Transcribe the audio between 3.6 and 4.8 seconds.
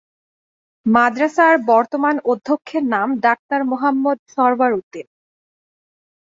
Mohammad Sarwar